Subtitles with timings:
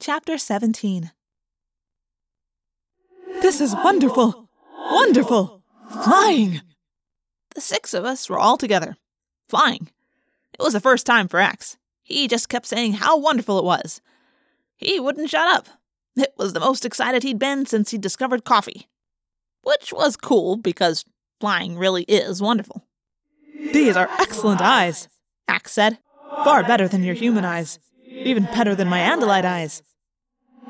[0.00, 1.10] Chapter 17
[3.42, 4.48] This is wonderful!
[4.92, 5.64] Wonderful!
[5.90, 6.60] Flying!
[7.56, 8.96] The six of us were all together,
[9.48, 9.90] flying.
[10.54, 11.78] It was the first time for Ax.
[12.04, 14.00] He just kept saying how wonderful it was.
[14.76, 15.66] He wouldn't shut up.
[16.16, 18.86] It was the most excited he'd been since he'd discovered coffee.
[19.62, 21.04] Which was cool because
[21.40, 22.84] flying really is wonderful.
[23.72, 25.08] These are excellent eyes,
[25.48, 25.98] Ax said.
[26.44, 27.80] Far better than your human eyes.
[28.28, 29.82] Even better than my Andalite eyes.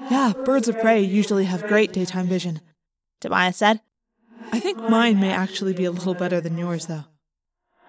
[0.08, 2.60] Yeah, birds of prey usually have great daytime vision,
[3.20, 3.80] Tobias said.
[4.52, 7.06] I think mine may actually be a little better than yours, though.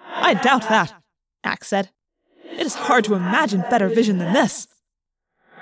[0.08, 0.96] I doubt that,
[1.44, 1.92] Ax said.
[2.46, 4.68] It is hard to imagine better vision than this.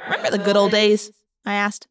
[0.05, 1.11] Remember the good old days?
[1.45, 1.87] I asked.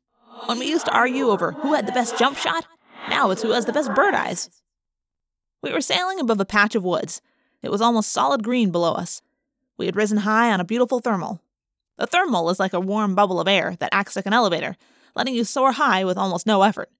[0.47, 2.67] When we used to argue over who had the best jump shot?
[3.11, 4.49] Now it's who has the best bird eyes.
[5.63, 7.21] We were sailing above a patch of woods.
[7.61, 9.21] It was almost solid green below us.
[9.77, 11.43] We had risen high on a beautiful thermal.
[11.99, 14.77] The thermal is like a warm bubble of air that acts like an elevator,
[15.15, 16.91] letting you soar high with almost no effort.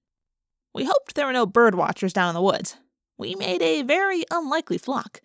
[0.73, 2.77] We hoped there were no bird watchers down in the woods.
[3.17, 5.21] We made a very unlikely flock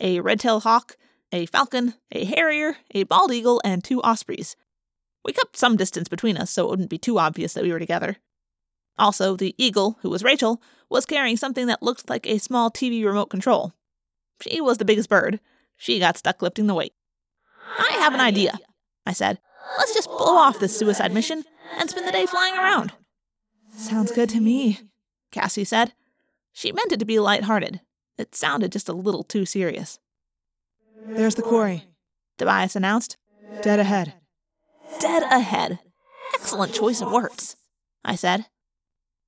[0.00, 0.96] a red tailed hawk,
[1.30, 4.56] a falcon, a harrier, a bald eagle, and two ospreys.
[5.24, 7.78] We kept some distance between us so it wouldn't be too obvious that we were
[7.78, 8.16] together.
[8.98, 13.04] Also, the eagle, who was Rachel, was carrying something that looked like a small TV
[13.04, 13.74] remote control.
[14.40, 15.40] She was the biggest bird.
[15.76, 16.94] She got stuck lifting the weight.
[17.78, 18.58] I have an idea,
[19.06, 19.38] I said.
[19.78, 21.44] Let's just blow off this suicide mission
[21.78, 22.92] and spend the day flying around.
[23.76, 24.80] Sounds good to me,
[25.30, 25.92] Cassie said.
[26.52, 27.80] She meant it to be light-hearted.
[28.18, 29.98] It sounded just a little too serious.
[31.06, 31.84] There's the quarry,
[32.36, 33.16] Tobias announced.
[33.62, 34.14] Dead ahead.
[34.98, 35.78] Dead ahead.
[36.34, 37.56] Excellent choice of words,
[38.04, 38.46] I said.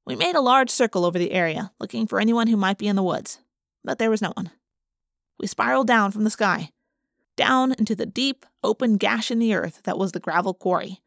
[0.05, 2.97] We made a large circle over the area, looking for anyone who might be in
[2.97, 3.39] the woods,
[3.85, 4.51] but there was no one.
[5.39, 6.71] We spiraled down from the sky,
[7.37, 11.01] down into the deep, open gash in the earth that was the gravel quarry.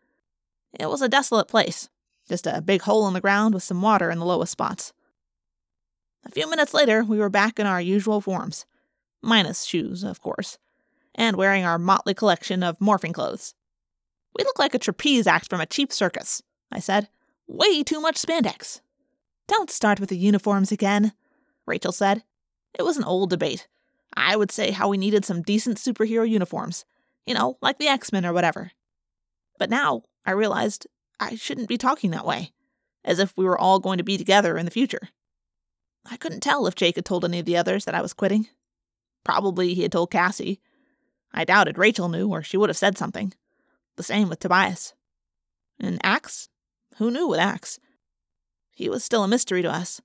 [0.79, 1.89] It was a desolate place,
[2.27, 4.93] just a big hole in the ground with some water in the lowest spots.
[6.25, 8.65] A few minutes later, we were back in our usual forms,
[9.21, 10.57] minus shoes, of course,
[11.13, 13.53] and wearing our motley collection of morphing clothes.
[14.37, 16.41] We look like a trapeze act from a cheap circus,
[16.71, 17.09] I said.
[17.47, 18.81] Way too much spandex.
[19.47, 21.13] Don't start with the uniforms again,
[21.67, 22.23] Rachel said.
[22.73, 23.67] It was an old debate.
[24.17, 26.85] I would say how we needed some decent superhero uniforms,
[27.25, 28.71] you know, like the X Men or whatever.
[29.57, 30.87] But now I realized
[31.19, 32.51] I shouldn't be talking that way,
[33.03, 35.09] as if we were all going to be together in the future.
[36.09, 38.47] I couldn't tell if Jake had told any of the others that I was quitting.
[39.23, 40.59] Probably he had told Cassie.
[41.33, 43.33] I doubted Rachel knew, or she would have said something.
[43.97, 44.93] The same with Tobias.
[45.79, 46.49] And Ax?
[46.97, 47.79] Who knew with Ax?
[48.71, 49.99] He was still a mystery to us.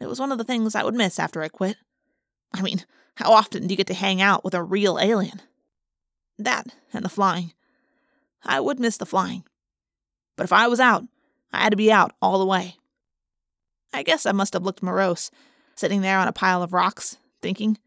[0.00, 1.76] It was one of the things I would miss after I quit.
[2.54, 2.84] I mean,
[3.16, 5.40] how often do you get to hang out with a real alien?
[6.38, 7.52] That and the flying.
[8.44, 9.44] I would miss the flying.
[10.36, 11.04] But if I was out,
[11.52, 12.76] I had to be out all the way.
[13.92, 15.30] I guess I must have looked morose,
[15.76, 17.78] sitting there on a pile of rocks, thinking.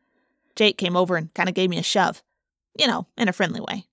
[0.56, 2.22] Jake came over and kind of gave me a shove.
[2.78, 3.86] You know, in a friendly way.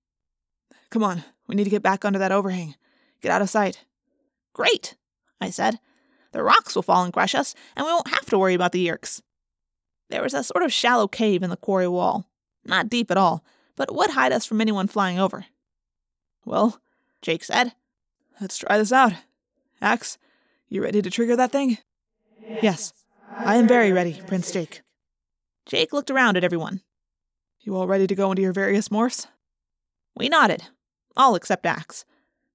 [0.91, 2.75] Come on, we need to get back under that overhang.
[3.22, 3.84] Get out of sight.
[4.53, 4.97] Great,
[5.41, 5.78] I said.
[6.33, 8.87] The rocks will fall and crush us, and we won't have to worry about the
[8.87, 9.22] Yeerks.
[10.12, 12.28] There was a sort of shallow cave in the quarry wall.
[12.66, 13.42] Not deep at all,
[13.76, 15.46] but it would hide us from anyone flying over.
[16.44, 16.82] Well,
[17.22, 17.72] Jake said,
[18.38, 19.14] let's try this out.
[19.80, 20.18] Ax,
[20.68, 21.78] you ready to trigger that thing?
[22.60, 22.92] Yes,
[23.34, 24.82] I am very ready, Prince Jake.
[25.64, 26.82] Jake looked around at everyone.
[27.60, 29.28] You all ready to go into your various morphs?
[30.14, 30.64] We nodded,
[31.16, 32.04] all except Ax.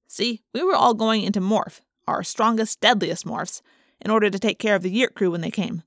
[0.08, 3.64] See, we were all going into Morph, our strongest, deadliest morphs,
[4.00, 5.82] in order to take care of the Yeerk crew when they came.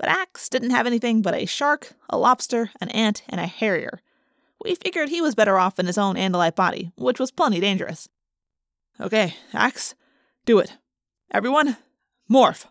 [0.00, 4.00] But Ax didn't have anything but a shark, a lobster, an ant, and a harrier.
[4.64, 8.08] We figured he was better off in his own Andalite body, which was plenty dangerous.
[8.98, 9.94] Okay, Ax,
[10.46, 10.78] do it.
[11.30, 11.76] Everyone,
[12.30, 12.64] morph.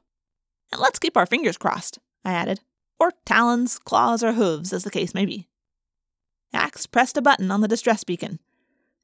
[0.72, 2.62] And let's keep our fingers crossed, I added.
[3.00, 5.47] Or talons, claws, or hooves, as the case may be.
[6.51, 8.40] Ax pressed a button on the distress beacon.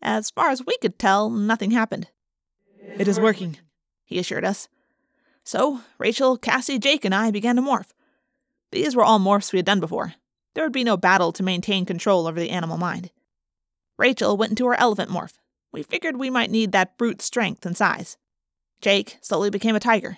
[0.02, 2.08] As far as we could tell, nothing happened.
[2.98, 3.60] It is working,
[4.04, 4.68] he assured us.
[5.44, 7.92] So, Rachel, Cassie, Jake, and I began to morph.
[8.76, 10.16] These were all morphs we had done before.
[10.54, 13.10] There would be no battle to maintain control over the animal mind.
[13.98, 15.38] Rachel went into her elephant morph.
[15.72, 18.18] We figured we might need that brute strength and size.
[18.82, 20.18] Jake slowly became a tiger.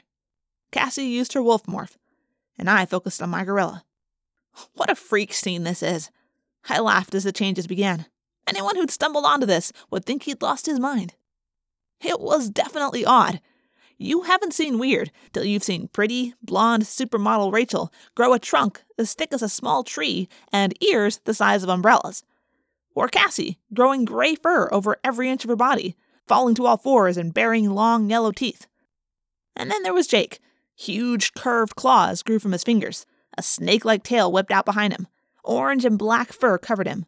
[0.72, 1.98] Cassie used her wolf morph,
[2.58, 3.86] and I focused on my gorilla.
[4.74, 6.10] What a freak scene this is!
[6.68, 8.08] I laughed as the changes began.
[8.48, 11.14] Anyone who'd stumbled onto this would think he'd lost his mind.
[12.02, 13.40] It was definitely odd.
[13.98, 19.14] You haven't seen weird till you've seen pretty, blonde supermodel Rachel grow a trunk as
[19.14, 22.24] thick as a small tree and ears the size of umbrellas.
[22.94, 25.96] Or Cassie growing gray fur over every inch of her body,
[26.28, 28.68] falling to all fours and baring long yellow teeth.
[29.56, 30.40] And then there was Jake.
[30.76, 33.08] Huge curved claws grew from his fingers.
[33.36, 35.08] A snake like tail whipped out behind him.
[35.44, 37.06] Orange and black fur covered him.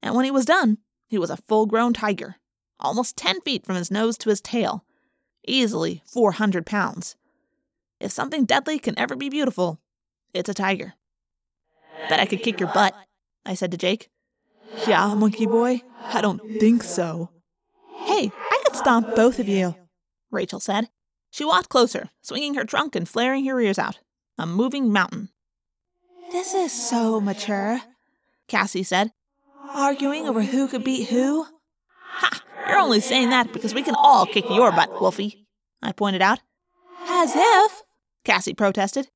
[0.00, 0.78] And when he was done,
[1.08, 2.36] he was a full grown tiger,
[2.78, 4.84] almost 10 feet from his nose to his tail.
[5.46, 7.16] Easily 400 pounds.
[7.98, 9.80] If something deadly can ever be beautiful,
[10.32, 10.94] it's a tiger.
[12.08, 12.94] Bet I could kick your butt,
[13.44, 14.08] I said to Jake.
[14.86, 17.30] Yeah, monkey boy, I don't think so.
[18.04, 19.74] Hey, I could stomp both of you,
[20.30, 20.88] Rachel said.
[21.30, 23.98] She walked closer, swinging her trunk and flaring her ears out.
[24.38, 25.28] A moving mountain.
[26.32, 27.80] This is so mature,
[28.48, 29.12] Cassie said.
[29.68, 31.46] Arguing over who could beat who?
[32.12, 32.42] Ha!
[32.70, 35.44] You're only saying that because we can all kick your butt, Wolfie,
[35.82, 36.38] I pointed out.
[37.08, 37.82] As if,
[38.24, 39.08] Cassie protested.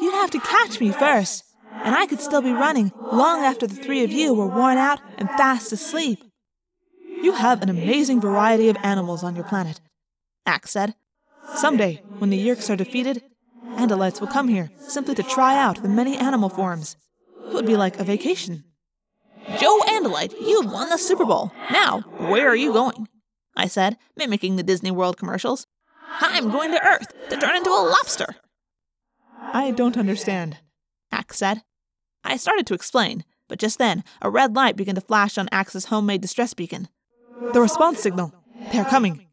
[0.00, 1.44] You'd have to catch me first,
[1.84, 4.98] and I could still be running long after the three of you were worn out
[5.16, 6.24] and fast asleep.
[7.22, 9.80] You have an amazing variety of animals on your planet,
[10.44, 10.96] Ax said.
[11.54, 13.22] Someday, when the Yeerks are defeated,
[13.76, 16.96] Andalites will come here simply to try out the many animal forms.
[17.46, 18.64] It would be like a vacation.
[19.56, 21.50] Joe Andalite, you've won the Super Bowl.
[21.70, 23.08] Now, where are you going?
[23.56, 25.66] I said, mimicking the Disney World commercials.
[26.20, 28.36] I'm going to Earth to turn into a lobster.
[29.40, 30.58] I don't understand,
[31.10, 31.62] Ax said.
[32.22, 35.86] I started to explain, but just then a red light began to flash on Ax's
[35.86, 36.88] homemade distress beacon.
[37.52, 38.34] The response signal.
[38.72, 39.26] They are coming.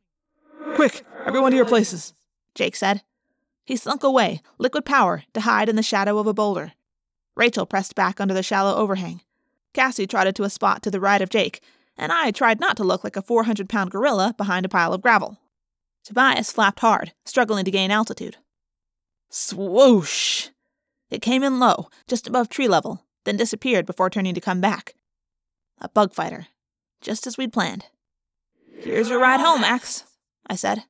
[0.76, 2.14] Quick, everyone to your places,
[2.54, 3.02] Jake said.
[3.66, 6.74] He slunk away, liquid power, to hide in the shadow of a boulder.
[7.36, 9.22] Rachel pressed back under the shallow overhang.
[9.76, 11.62] Cassie trotted to a spot to the right of Jake,
[11.98, 15.02] and I tried not to look like a 400 pound gorilla behind a pile of
[15.02, 15.38] gravel.
[16.04, 18.38] Tobias flapped hard, struggling to gain altitude.
[19.30, 20.50] Swoosh!
[21.10, 24.96] It came in low, just above tree level, then disappeared before turning to come back.
[25.80, 26.48] A bug fighter,
[27.02, 27.86] just as we'd planned.
[28.80, 30.06] Here's your ride home, Ax,
[30.48, 30.84] I said.